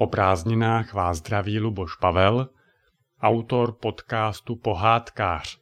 Po 0.00 0.06
prázdninách 0.06 0.94
vás 0.94 1.18
zdraví 1.18 1.60
Luboš 1.60 1.96
Pavel, 1.96 2.48
autor 3.20 3.72
podcastu 3.72 4.56
Pohádkář. 4.56 5.60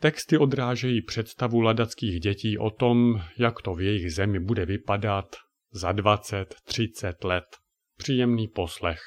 Texty 0.00 0.38
odrážejí 0.38 1.02
představu 1.02 1.60
ladackých 1.60 2.20
dětí 2.20 2.58
o 2.58 2.70
tom, 2.70 3.22
jak 3.38 3.62
to 3.62 3.74
v 3.74 3.80
jejich 3.80 4.12
zemi 4.12 4.40
bude 4.40 4.66
vypadat 4.66 5.36
za 5.72 5.92
20-30 5.92 7.12
let. 7.24 7.44
Příjemný 7.96 8.48
poslech. 8.48 9.00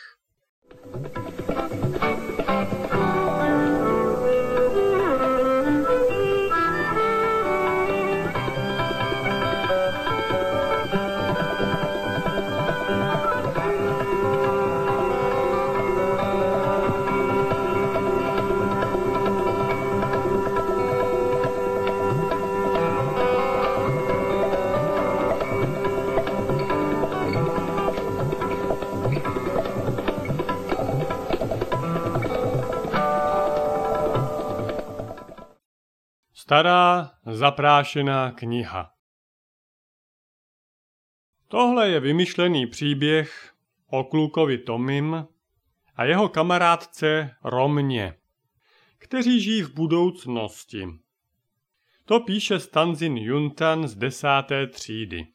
Stará 36.55 37.11
zaprášená 37.25 38.31
kniha 38.31 38.91
Tohle 41.47 41.89
je 41.89 41.99
vymyšlený 41.99 42.67
příběh 42.67 43.53
o 43.87 44.03
klukovi 44.03 44.57
Tomim 44.57 45.27
a 45.95 46.03
jeho 46.03 46.29
kamarádce 46.29 47.35
Romně, 47.43 48.17
kteří 48.97 49.41
žijí 49.41 49.61
v 49.61 49.73
budoucnosti. 49.73 50.87
To 52.05 52.19
píše 52.19 52.59
Stanzin 52.59 53.17
Juntan 53.17 53.87
z 53.87 53.95
desáté 53.95 54.67
třídy. 54.67 55.27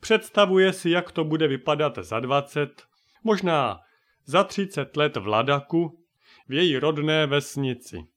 Představuje 0.00 0.72
si, 0.72 0.90
jak 0.90 1.12
to 1.12 1.24
bude 1.24 1.48
vypadat 1.48 1.98
za 1.98 2.20
20, 2.20 2.82
možná 3.24 3.80
za 4.24 4.44
30 4.44 4.96
let 4.96 5.16
v 5.16 5.26
Ladaku, 5.26 6.04
v 6.48 6.52
její 6.52 6.78
rodné 6.78 7.26
vesnici. 7.26 8.13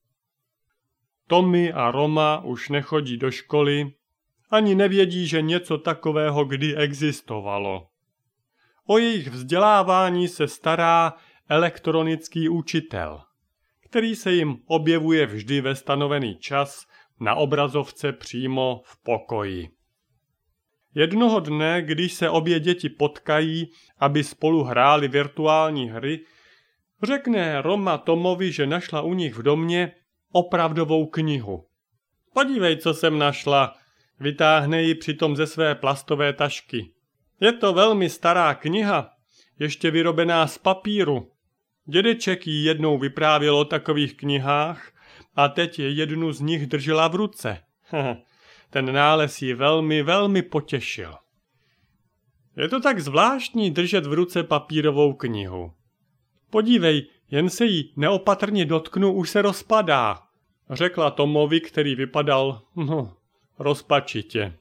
Tommy 1.28 1.74
a 1.74 1.92
Roma 1.92 2.42
už 2.44 2.70
nechodí 2.70 3.18
do 3.18 3.32
školy, 3.32 3.92
ani 4.50 4.76
nevědí, 4.76 5.28
že 5.28 5.42
něco 5.42 5.78
takového 5.78 6.46
kdy 6.46 6.76
existovalo. 6.76 7.88
O 8.86 8.98
jejich 8.98 9.28
vzdělávání 9.28 10.28
se 10.28 10.48
stará 10.48 11.14
elektronický 11.50 12.50
učitel, 12.50 13.22
který 13.84 14.16
se 14.16 14.32
jim 14.32 14.58
objevuje 14.66 15.26
vždy 15.26 15.62
ve 15.62 15.76
stanovený 15.76 16.36
čas 16.36 16.86
na 17.20 17.36
obrazovce 17.36 18.14
přímo 18.14 18.82
v 18.86 19.04
pokoji. 19.04 19.70
Jednoho 20.96 21.40
dne, 21.40 21.82
když 21.82 22.14
se 22.14 22.30
obě 22.30 22.60
děti 22.60 22.90
potkají, 22.90 23.72
aby 23.98 24.24
spolu 24.24 24.64
hráli 24.64 25.08
virtuální 25.08 25.90
hry, 25.90 26.20
řekne 27.04 27.62
Roma 27.62 27.98
Tomovi, 27.98 28.52
že 28.52 28.68
našla 28.68 29.02
u 29.02 29.14
nich 29.14 29.36
v 29.36 29.44
domě 29.44 29.92
opravdovou 30.32 31.06
knihu. 31.06 31.66
Podívej, 32.34 32.78
co 32.78 32.94
jsem 32.94 33.20
našla. 33.20 33.76
Vytáhne 34.20 34.84
ji 34.84 34.96
přitom 34.96 35.36
ze 35.36 35.48
své 35.48 35.76
plastové 35.76 36.34
tašky. 36.34 36.94
Je 37.42 37.54
to 37.54 37.74
velmi 37.74 38.10
stará 38.10 38.54
kniha, 38.54 39.10
ještě 39.60 39.92
vyrobená 39.92 40.48
z 40.48 40.58
papíru. 40.58 41.32
Dědeček 41.90 42.48
jí 42.48 42.64
jednou 42.64 42.98
vyprávěl 42.98 43.58
o 43.58 43.66
takových 43.66 44.18
knihách 44.18 44.92
a 45.36 45.48
teď 45.48 45.80
je 45.80 45.92
jednu 45.92 46.32
z 46.32 46.42
nich 46.42 46.68
držela 46.68 47.08
v 47.08 47.16
ruce. 47.16 47.58
Ten 48.70 48.94
nález 48.94 49.42
ji 49.42 49.54
velmi, 49.54 50.04
velmi 50.04 50.42
potěšil. 50.42 51.16
Je 52.58 52.70
to 52.70 52.80
tak 52.80 53.00
zvláštní 53.00 53.72
držet 53.72 54.06
v 54.06 54.14
ruce 54.14 54.44
papírovou 54.44 55.14
knihu. 55.14 55.74
Podívej, 56.50 57.08
jen 57.32 57.50
se 57.50 57.66
jí 57.66 57.94
neopatrně 57.96 58.66
dotknu, 58.66 59.14
už 59.14 59.30
se 59.30 59.42
rozpadá, 59.42 60.24
řekla 60.70 61.12
Tomovi, 61.12 61.62
který 61.62 61.96
vypadal, 61.96 62.62
no, 62.76 63.18
rozpačitě. 63.60 64.54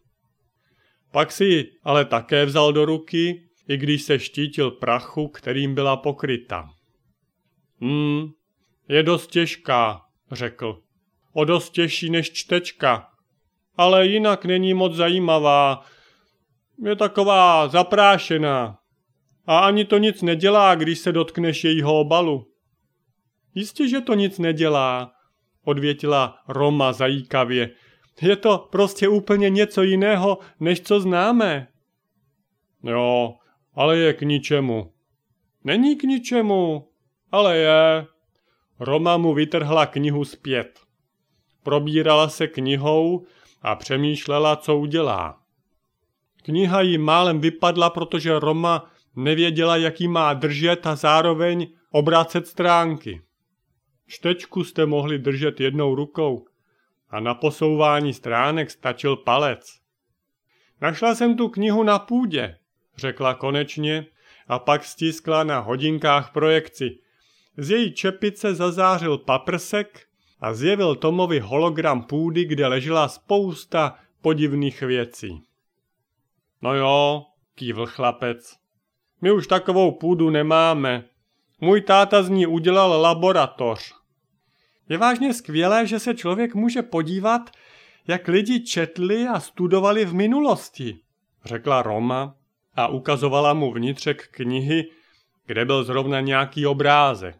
Pak 1.12 1.32
si 1.32 1.44
ji 1.44 1.72
ale 1.82 2.04
také 2.04 2.44
vzal 2.44 2.72
do 2.72 2.84
ruky, 2.84 3.42
i 3.68 3.76
když 3.76 4.02
se 4.02 4.18
štítil 4.18 4.70
prachu, 4.70 5.28
kterým 5.28 5.74
byla 5.74 5.96
pokryta. 5.96 6.70
Hmm, 7.80 8.30
je 8.88 9.02
dost 9.02 9.26
těžká, 9.26 10.00
řekl. 10.32 10.82
O 11.32 11.44
dost 11.44 11.70
těžší 11.70 12.10
než 12.10 12.32
čtečka. 12.32 13.08
Ale 13.76 14.06
jinak 14.06 14.44
není 14.44 14.74
moc 14.74 14.94
zajímavá. 14.94 15.84
Je 16.84 16.96
taková 16.96 17.68
zaprášená. 17.68 18.78
A 19.46 19.58
ani 19.58 19.84
to 19.84 19.98
nic 19.98 20.22
nedělá, 20.22 20.74
když 20.74 20.98
se 20.98 21.12
dotkneš 21.12 21.64
jejího 21.64 22.00
obalu. 22.00 22.46
Jistě, 23.56 23.88
že 23.88 24.00
to 24.00 24.14
nic 24.14 24.38
nedělá, 24.38 25.12
odvětila 25.64 26.38
Roma 26.48 26.92
zajíkavě. 26.92 27.70
Je 28.22 28.36
to 28.36 28.68
prostě 28.72 29.08
úplně 29.08 29.50
něco 29.50 29.82
jiného, 29.82 30.38
než 30.60 30.80
co 30.80 31.00
známe. 31.00 31.68
Jo, 32.82 33.34
ale 33.74 33.96
je 33.96 34.12
k 34.12 34.22
ničemu. 34.22 34.92
Není 35.64 35.96
k 35.96 36.02
ničemu, 36.02 36.88
ale 37.32 37.56
je. 37.56 38.06
Roma 38.80 39.16
mu 39.16 39.34
vytrhla 39.34 39.86
knihu 39.86 40.24
zpět. 40.24 40.80
Probírala 41.62 42.28
se 42.28 42.46
knihou 42.46 43.26
a 43.62 43.76
přemýšlela, 43.76 44.56
co 44.56 44.76
udělá. 44.76 45.40
Kniha 46.42 46.80
jí 46.80 46.98
málem 46.98 47.40
vypadla, 47.40 47.90
protože 47.90 48.38
Roma 48.38 48.90
nevěděla, 49.16 49.76
jaký 49.76 50.08
má 50.08 50.34
držet 50.34 50.86
a 50.86 50.96
zároveň 50.96 51.66
obracet 51.90 52.46
stránky. 52.46 53.25
Čtečku 54.06 54.64
jste 54.64 54.86
mohli 54.86 55.18
držet 55.18 55.60
jednou 55.60 55.94
rukou 55.94 56.46
a 57.10 57.20
na 57.20 57.34
posouvání 57.34 58.14
stránek 58.14 58.70
stačil 58.70 59.16
palec. 59.16 59.80
Našla 60.80 61.14
jsem 61.14 61.36
tu 61.36 61.48
knihu 61.48 61.82
na 61.82 61.98
půdě, 61.98 62.58
řekla 62.96 63.34
konečně 63.34 64.06
a 64.48 64.58
pak 64.58 64.84
stiskla 64.84 65.44
na 65.44 65.58
hodinkách 65.58 66.32
projekci. 66.32 66.98
Z 67.56 67.70
její 67.70 67.94
čepice 67.94 68.54
zazářil 68.54 69.18
paprsek 69.18 70.06
a 70.40 70.54
zjevil 70.54 70.94
Tomovi 70.94 71.40
hologram 71.40 72.02
půdy, 72.02 72.44
kde 72.44 72.66
ležela 72.66 73.08
spousta 73.08 73.98
podivných 74.22 74.82
věcí. 74.82 75.42
No 76.62 76.74
jo, 76.74 77.24
kývl 77.54 77.86
chlapec. 77.86 78.56
My 79.20 79.32
už 79.32 79.46
takovou 79.46 79.92
půdu 79.92 80.30
nemáme. 80.30 81.04
Můj 81.60 81.80
táta 81.80 82.22
z 82.22 82.28
ní 82.28 82.46
udělal 82.46 83.00
laboratoř. 83.00 83.94
Je 84.88 84.98
vážně 84.98 85.34
skvělé, 85.34 85.86
že 85.86 85.98
se 85.98 86.14
člověk 86.14 86.54
může 86.54 86.82
podívat, 86.82 87.50
jak 88.06 88.28
lidi 88.28 88.60
četli 88.60 89.26
a 89.28 89.40
studovali 89.40 90.04
v 90.04 90.14
minulosti, 90.14 90.98
řekla 91.44 91.82
Roma 91.82 92.34
a 92.74 92.88
ukazovala 92.88 93.54
mu 93.54 93.72
vnitřek 93.72 94.28
knihy, 94.30 94.90
kde 95.46 95.64
byl 95.64 95.84
zrovna 95.84 96.20
nějaký 96.20 96.66
obrázek. 96.66 97.36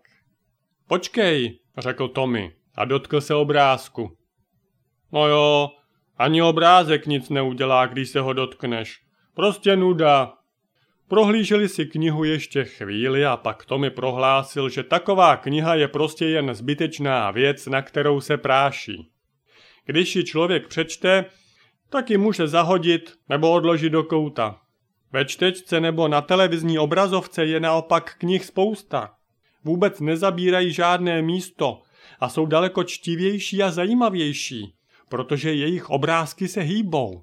Počkej, 0.88 1.58
řekl 1.78 2.08
Tommy 2.08 2.56
a 2.74 2.84
dotkl 2.84 3.20
se 3.20 3.34
obrázku. 3.34 4.16
No 5.12 5.26
jo, 5.26 5.70
ani 6.16 6.42
obrázek 6.42 7.06
nic 7.06 7.28
neudělá, 7.28 7.86
když 7.86 8.08
se 8.08 8.20
ho 8.20 8.32
dotkneš. 8.32 9.00
Prostě 9.34 9.76
nuda. 9.76 10.32
Prohlíželi 11.08 11.68
si 11.68 11.86
knihu 11.86 12.24
ještě 12.24 12.64
chvíli 12.64 13.26
a 13.26 13.36
pak 13.36 13.64
Tommy 13.64 13.90
prohlásil, 13.90 14.68
že 14.68 14.82
taková 14.82 15.36
kniha 15.36 15.74
je 15.74 15.88
prostě 15.88 16.26
jen 16.26 16.54
zbytečná 16.54 17.30
věc, 17.30 17.66
na 17.66 17.82
kterou 17.82 18.20
se 18.20 18.36
práší. 18.36 19.10
Když 19.84 20.16
ji 20.16 20.24
člověk 20.24 20.68
přečte, 20.68 21.24
tak 21.90 22.10
ji 22.10 22.18
může 22.18 22.48
zahodit 22.48 23.12
nebo 23.28 23.52
odložit 23.52 23.92
do 23.92 24.04
kouta. 24.04 24.60
Ve 25.12 25.24
čtečce 25.24 25.80
nebo 25.80 26.08
na 26.08 26.20
televizní 26.20 26.78
obrazovce 26.78 27.46
je 27.46 27.60
naopak 27.60 28.14
knih 28.18 28.44
spousta. 28.44 29.14
Vůbec 29.64 30.00
nezabírají 30.00 30.72
žádné 30.72 31.22
místo 31.22 31.82
a 32.20 32.28
jsou 32.28 32.46
daleko 32.46 32.84
čtivější 32.84 33.62
a 33.62 33.70
zajímavější, 33.70 34.74
protože 35.08 35.54
jejich 35.54 35.90
obrázky 35.90 36.48
se 36.48 36.60
hýbou. 36.60 37.22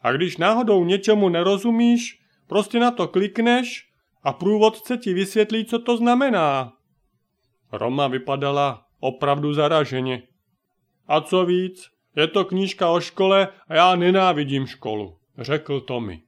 A 0.00 0.12
když 0.12 0.36
náhodou 0.36 0.84
něčemu 0.84 1.28
nerozumíš, 1.28 2.23
prostě 2.46 2.80
na 2.80 2.90
to 2.90 3.08
klikneš 3.08 3.88
a 4.22 4.32
průvodce 4.32 4.96
ti 4.96 5.14
vysvětlí, 5.14 5.64
co 5.64 5.78
to 5.78 5.96
znamená. 5.96 6.72
Roma 7.72 8.06
vypadala 8.06 8.86
opravdu 9.00 9.54
zaraženě. 9.54 10.22
A 11.08 11.20
co 11.20 11.44
víc, 11.44 11.90
je 12.16 12.26
to 12.26 12.44
knížka 12.44 12.90
o 12.90 13.00
škole 13.00 13.48
a 13.68 13.74
já 13.74 13.96
nenávidím 13.96 14.66
školu, 14.66 15.18
řekl 15.38 15.80
Tommy. 15.80 16.22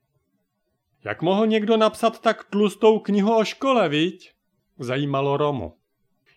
Jak 1.04 1.22
mohl 1.22 1.46
někdo 1.46 1.76
napsat 1.76 2.20
tak 2.20 2.44
tlustou 2.44 2.98
knihu 2.98 3.36
o 3.36 3.44
škole, 3.44 3.88
viď? 3.88 4.32
Zajímalo 4.78 5.36
Romu. 5.36 5.76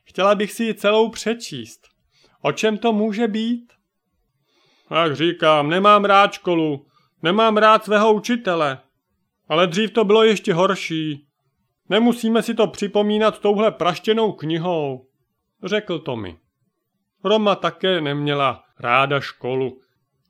Chtěla 0.04 0.36
bych 0.36 0.52
si 0.52 0.64
ji 0.64 0.74
celou 0.74 1.10
přečíst. 1.10 1.88
O 2.42 2.52
čem 2.52 2.78
to 2.78 2.94
může 2.94 3.28
být? 3.28 3.74
Jak 4.92 5.16
říkám, 5.16 5.70
nemám 5.70 6.06
rád 6.06 6.34
školu, 6.34 6.86
nemám 7.24 7.58
rád 7.58 7.86
svého 7.86 8.14
učitele. 8.14 8.78
Ale 9.50 9.68
dřív 9.68 9.92
to 9.92 10.04
bylo 10.04 10.24
ještě 10.24 10.54
horší. 10.54 11.28
Nemusíme 11.90 12.44
si 12.44 12.54
to 12.54 12.68
připomínat 12.68 13.40
touhle 13.40 13.72
praštěnou 13.72 14.32
knihou, 14.32 15.08
řekl 15.64 16.00
Tommy. 16.00 16.38
Roma 17.24 17.56
také 17.56 18.02
neměla 18.02 18.64
ráda 18.80 19.20
školu. 19.20 19.82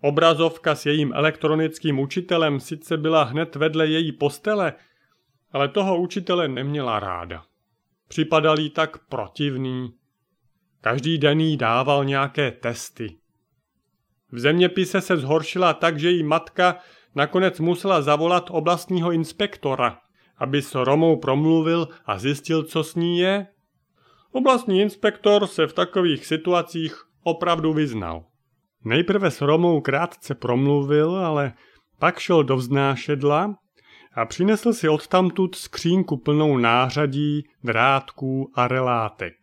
Obrazovka 0.01 0.75
s 0.75 0.85
jejím 0.85 1.13
elektronickým 1.13 1.99
učitelem 1.99 2.59
sice 2.59 2.97
byla 2.97 3.23
hned 3.23 3.55
vedle 3.55 3.87
její 3.87 4.11
postele, 4.11 4.73
ale 5.51 5.67
toho 5.67 5.97
učitele 6.01 6.47
neměla 6.47 6.99
ráda. 6.99 7.43
Připadal 8.07 8.59
jí 8.59 8.69
tak 8.69 8.97
protivný. 9.07 9.93
Každý 10.81 11.17
den 11.17 11.39
jí 11.39 11.57
dával 11.57 12.05
nějaké 12.05 12.51
testy. 12.51 13.15
V 14.31 14.39
zeměpise 14.39 15.01
se 15.01 15.17
zhoršila 15.17 15.73
tak, 15.73 15.99
že 15.99 16.09
jí 16.09 16.23
matka 16.23 16.77
nakonec 17.19 17.59
musela 17.59 18.01
zavolat 18.01 18.47
oblastního 18.51 19.11
inspektora, 19.11 19.99
aby 20.37 20.61
s 20.61 20.75
Romou 20.75 21.19
promluvil 21.19 21.87
a 22.05 22.19
zjistil, 22.19 22.63
co 22.63 22.83
s 22.83 22.95
ní 22.95 23.19
je. 23.19 23.47
Oblastní 24.31 24.81
inspektor 24.81 25.47
se 25.47 25.67
v 25.67 25.73
takových 25.73 26.25
situacích 26.25 26.95
opravdu 27.23 27.73
vyznal. 27.73 28.25
Nejprve 28.85 29.31
s 29.31 29.41
Romou 29.41 29.81
krátce 29.81 30.35
promluvil, 30.35 31.15
ale 31.15 31.53
pak 31.99 32.19
šel 32.19 32.43
do 32.43 32.55
vznášedla 32.55 33.55
a 34.13 34.25
přinesl 34.25 34.73
si 34.73 34.89
odtamtud 34.89 35.55
skřínku 35.55 36.17
plnou 36.17 36.57
nářadí, 36.57 37.43
drátků 37.63 38.51
a 38.55 38.67
relátek. 38.67 39.35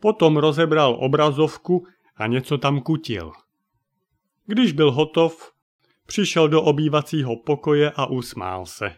Potom 0.00 0.36
rozebral 0.36 0.96
obrazovku 1.00 1.86
a 2.16 2.26
něco 2.26 2.58
tam 2.58 2.80
kutil. 2.80 3.32
Když 4.46 4.72
byl 4.72 4.92
hotov, 4.92 5.57
přišel 6.08 6.48
do 6.48 6.62
obývacího 6.62 7.36
pokoje 7.36 7.92
a 7.96 8.06
usmál 8.06 8.66
se. 8.66 8.96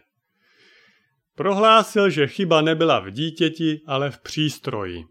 Prohlásil, 1.35 2.09
že 2.09 2.27
chyba 2.27 2.61
nebyla 2.61 2.99
v 2.99 3.11
dítěti, 3.11 3.81
ale 3.87 4.11
v 4.11 4.19
přístroji. 4.19 5.03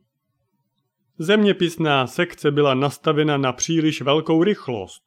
Zeměpisná 1.18 2.06
sekce 2.06 2.50
byla 2.50 2.74
nastavena 2.74 3.36
na 3.36 3.52
příliš 3.52 4.02
velkou 4.02 4.44
rychlost. 4.44 5.02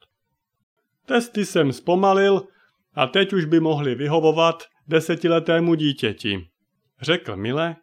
Testy 1.05 1.45
jsem 1.45 1.73
zpomalil 1.73 2.47
a 2.93 3.07
teď 3.07 3.33
už 3.33 3.45
by 3.45 3.59
mohli 3.59 3.95
vyhovovat 3.95 4.63
desetiletému 4.87 5.75
dítěti, 5.75 6.47
řekl 7.01 7.35
Mile 7.35 7.75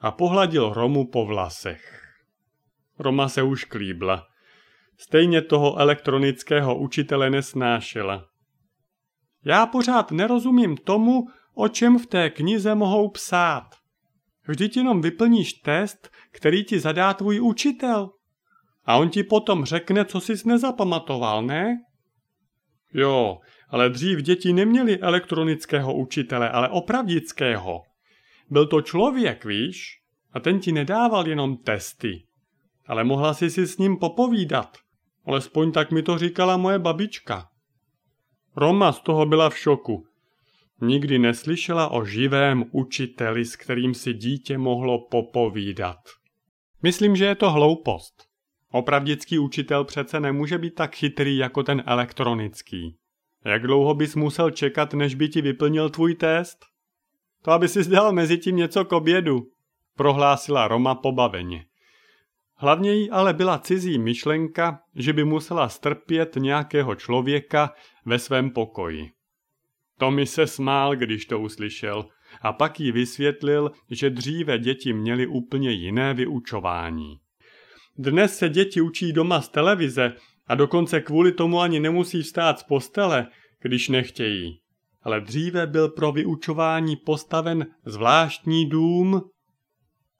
a 0.00 0.10
pohladil 0.10 0.72
Romu 0.72 1.06
po 1.06 1.26
vlasech. 1.26 2.02
Roma 2.98 3.28
se 3.28 3.42
už 3.42 3.64
klíbla. 3.64 4.26
Stejně 4.98 5.42
toho 5.42 5.78
elektronického 5.78 6.78
učitele 6.78 7.30
nesnášela. 7.30 8.31
Já 9.44 9.66
pořád 9.66 10.10
nerozumím 10.10 10.76
tomu, 10.76 11.26
o 11.54 11.68
čem 11.68 11.98
v 11.98 12.06
té 12.06 12.30
knize 12.30 12.74
mohou 12.74 13.08
psát. 13.08 13.68
Vždyť 14.48 14.76
jenom 14.76 15.00
vyplníš 15.00 15.52
test, 15.52 16.10
který 16.30 16.64
ti 16.64 16.80
zadá 16.80 17.14
tvůj 17.14 17.40
učitel. 17.40 18.10
A 18.84 18.96
on 18.96 19.10
ti 19.10 19.22
potom 19.22 19.64
řekne, 19.64 20.04
co 20.04 20.20
jsi 20.20 20.34
nezapamatoval, 20.44 21.42
ne? 21.42 21.78
Jo, 22.94 23.38
ale 23.68 23.90
dřív 23.90 24.18
děti 24.18 24.52
neměli 24.52 24.98
elektronického 24.98 25.94
učitele, 25.94 26.50
ale 26.50 26.68
opravdického. 26.68 27.82
Byl 28.50 28.66
to 28.66 28.82
člověk, 28.82 29.44
víš? 29.44 29.98
A 30.32 30.40
ten 30.40 30.60
ti 30.60 30.72
nedával 30.72 31.28
jenom 31.28 31.56
testy. 31.56 32.24
Ale 32.86 33.04
mohla 33.04 33.34
si 33.34 33.50
si 33.50 33.66
s 33.66 33.78
ním 33.78 33.96
popovídat. 33.96 34.78
Alespoň 35.26 35.72
tak 35.72 35.90
mi 35.90 36.02
to 36.02 36.18
říkala 36.18 36.56
moje 36.56 36.78
babička. 36.78 37.48
Roma 38.56 38.92
z 38.92 39.00
toho 39.00 39.26
byla 39.26 39.50
v 39.50 39.58
šoku. 39.58 40.06
Nikdy 40.80 41.18
neslyšela 41.18 41.88
o 41.88 42.04
živém 42.04 42.64
učiteli, 42.70 43.44
s 43.44 43.56
kterým 43.56 43.94
si 43.94 44.14
dítě 44.14 44.58
mohlo 44.58 44.98
popovídat. 45.10 45.98
Myslím, 46.82 47.16
že 47.16 47.24
je 47.24 47.34
to 47.34 47.50
hloupost. 47.50 48.14
Opravdický 48.70 49.38
učitel 49.38 49.84
přece 49.84 50.20
nemůže 50.20 50.58
být 50.58 50.74
tak 50.74 50.94
chytrý 50.94 51.36
jako 51.36 51.62
ten 51.62 51.82
elektronický. 51.86 52.96
Jak 53.44 53.62
dlouho 53.62 53.94
bys 53.94 54.16
musel 54.16 54.50
čekat, 54.50 54.94
než 54.94 55.14
by 55.14 55.28
ti 55.28 55.40
vyplnil 55.40 55.90
tvůj 55.90 56.14
test? 56.14 56.58
To, 57.42 57.50
aby 57.50 57.68
si 57.68 57.82
zdal 57.82 58.12
mezi 58.12 58.38
tím 58.38 58.56
něco 58.56 58.84
k 58.84 58.92
obědu, 58.92 59.42
prohlásila 59.96 60.68
Roma 60.68 60.94
pobaveně. 60.94 61.64
Hlavně 62.62 62.92
jí 62.92 63.10
ale 63.10 63.34
byla 63.34 63.58
cizí 63.58 63.98
myšlenka, 63.98 64.78
že 64.94 65.12
by 65.12 65.24
musela 65.24 65.68
strpět 65.68 66.36
nějakého 66.36 66.94
člověka 66.94 67.72
ve 68.06 68.18
svém 68.18 68.50
pokoji. 68.50 69.10
Tommy 69.98 70.26
se 70.26 70.46
smál, 70.46 70.96
když 70.96 71.26
to 71.26 71.40
uslyšel, 71.40 72.04
a 72.42 72.52
pak 72.52 72.80
jí 72.80 72.92
vysvětlil, 72.92 73.70
že 73.90 74.10
dříve 74.10 74.58
děti 74.58 74.92
měly 74.92 75.26
úplně 75.26 75.70
jiné 75.70 76.14
vyučování. 76.14 77.16
Dnes 77.98 78.38
se 78.38 78.48
děti 78.48 78.80
učí 78.80 79.12
doma 79.12 79.40
z 79.40 79.48
televize 79.48 80.12
a 80.46 80.54
dokonce 80.54 81.00
kvůli 81.00 81.32
tomu 81.32 81.60
ani 81.60 81.80
nemusí 81.80 82.22
vstát 82.22 82.58
z 82.58 82.62
postele, 82.62 83.26
když 83.62 83.88
nechtějí. 83.88 84.60
Ale 85.02 85.20
dříve 85.20 85.66
byl 85.66 85.88
pro 85.88 86.12
vyučování 86.12 86.96
postaven 86.96 87.66
zvláštní 87.86 88.68
dům 88.68 89.22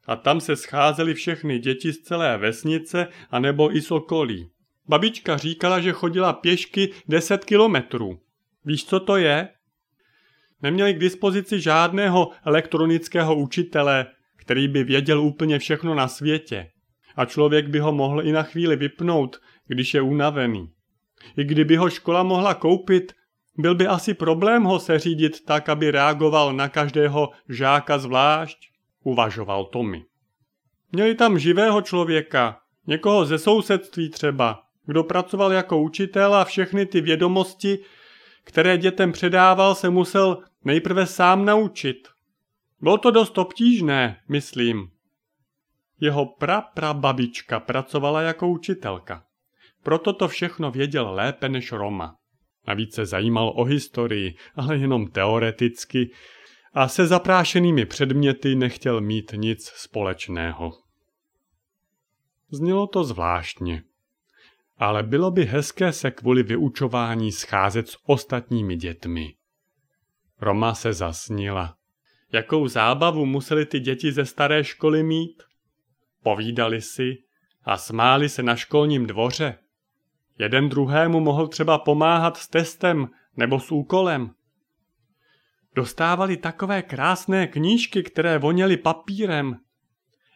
a 0.06 0.16
tam 0.16 0.40
se 0.40 0.56
scházely 0.56 1.14
všechny 1.14 1.58
děti 1.58 1.92
z 1.92 1.98
celé 1.98 2.38
vesnice 2.38 3.08
a 3.30 3.38
nebo 3.38 3.76
i 3.76 3.80
z 3.80 3.90
okolí. 3.90 4.50
Babička 4.88 5.36
říkala, 5.36 5.80
že 5.80 5.92
chodila 5.92 6.32
pěšky 6.32 6.90
10 7.08 7.44
kilometrů. 7.44 8.20
Víš, 8.64 8.84
co 8.84 9.00
to 9.00 9.16
je? 9.16 9.48
Neměli 10.62 10.94
k 10.94 10.98
dispozici 10.98 11.60
žádného 11.60 12.30
elektronického 12.44 13.36
učitele, 13.36 14.06
který 14.36 14.68
by 14.68 14.84
věděl 14.84 15.20
úplně 15.20 15.58
všechno 15.58 15.94
na 15.94 16.08
světě. 16.08 16.70
A 17.16 17.24
člověk 17.24 17.68
by 17.68 17.78
ho 17.78 17.92
mohl 17.92 18.22
i 18.22 18.32
na 18.32 18.42
chvíli 18.42 18.76
vypnout, 18.76 19.40
když 19.66 19.94
je 19.94 20.02
unavený. 20.02 20.68
I 21.36 21.44
kdyby 21.44 21.76
ho 21.76 21.90
škola 21.90 22.22
mohla 22.22 22.54
koupit, 22.54 23.12
byl 23.58 23.74
by 23.74 23.86
asi 23.86 24.14
problém 24.14 24.62
ho 24.62 24.80
seřídit 24.80 25.44
tak, 25.44 25.68
aby 25.68 25.90
reagoval 25.90 26.52
na 26.52 26.68
každého 26.68 27.30
žáka 27.48 27.98
zvlášť, 27.98 28.71
uvažoval 29.02 29.64
Tommy. 29.64 30.04
Měli 30.92 31.14
tam 31.14 31.38
živého 31.38 31.82
člověka, 31.82 32.58
někoho 32.86 33.24
ze 33.24 33.38
sousedství 33.38 34.10
třeba, 34.10 34.62
kdo 34.86 35.04
pracoval 35.04 35.52
jako 35.52 35.82
učitel 35.82 36.34
a 36.34 36.44
všechny 36.44 36.86
ty 36.86 37.00
vědomosti, 37.00 37.78
které 38.44 38.78
dětem 38.78 39.12
předával, 39.12 39.74
se 39.74 39.90
musel 39.90 40.42
nejprve 40.64 41.06
sám 41.06 41.44
naučit. 41.44 42.08
Bylo 42.80 42.98
to 42.98 43.10
dost 43.10 43.38
obtížné, 43.38 44.20
myslím. 44.28 44.90
Jeho 46.00 46.26
praprababička 46.26 47.60
pracovala 47.60 48.22
jako 48.22 48.48
učitelka. 48.48 49.24
Proto 49.82 50.12
to 50.12 50.28
všechno 50.28 50.70
věděl 50.70 51.14
lépe 51.14 51.48
než 51.48 51.72
Roma. 51.72 52.16
Navíc 52.66 52.94
se 52.94 53.06
zajímal 53.06 53.52
o 53.56 53.64
historii, 53.64 54.34
ale 54.56 54.76
jenom 54.76 55.06
teoreticky 55.06 56.10
a 56.72 56.88
se 56.88 57.06
zaprášenými 57.06 57.86
předměty 57.86 58.54
nechtěl 58.54 59.00
mít 59.00 59.32
nic 59.36 59.66
společného. 59.66 60.72
Znělo 62.50 62.86
to 62.86 63.04
zvláštně. 63.04 63.82
Ale 64.76 65.02
bylo 65.02 65.30
by 65.30 65.44
hezké 65.44 65.92
se 65.92 66.10
kvůli 66.10 66.42
vyučování 66.42 67.32
scházet 67.32 67.88
s 67.88 67.98
ostatními 68.06 68.76
dětmi. 68.76 69.34
Roma 70.40 70.74
se 70.74 70.92
zasnila. 70.92 71.76
Jakou 72.32 72.68
zábavu 72.68 73.26
museli 73.26 73.66
ty 73.66 73.80
děti 73.80 74.12
ze 74.12 74.24
staré 74.24 74.64
školy 74.64 75.02
mít? 75.02 75.42
Povídali 76.22 76.80
si 76.80 77.16
a 77.64 77.76
smáli 77.76 78.28
se 78.28 78.42
na 78.42 78.56
školním 78.56 79.06
dvoře. 79.06 79.58
Jeden 80.38 80.68
druhému 80.68 81.20
mohl 81.20 81.48
třeba 81.48 81.78
pomáhat 81.78 82.36
s 82.36 82.48
testem 82.48 83.08
nebo 83.36 83.60
s 83.60 83.72
úkolem. 83.72 84.30
Dostávali 85.74 86.36
takové 86.36 86.82
krásné 86.82 87.46
knížky, 87.46 88.02
které 88.02 88.38
voněly 88.38 88.76
papírem. 88.76 89.56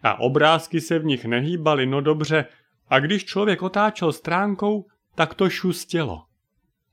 A 0.03 0.21
obrázky 0.21 0.81
se 0.81 0.99
v 0.99 1.05
nich 1.05 1.25
nehýbaly, 1.25 1.87
no 1.87 2.01
dobře, 2.01 2.45
a 2.89 2.99
když 2.99 3.25
člověk 3.25 3.63
otáčel 3.63 4.13
stránkou, 4.13 4.87
tak 5.15 5.35
to 5.35 5.51
šustělo. 5.51 6.25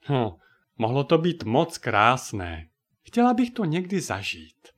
Hm, 0.10 0.30
mohlo 0.78 1.04
to 1.04 1.18
být 1.18 1.44
moc 1.44 1.78
krásné. 1.78 2.68
Chtěla 3.04 3.34
bych 3.34 3.52
to 3.52 3.66
někdy 3.66 4.02
zažít. 4.02 4.73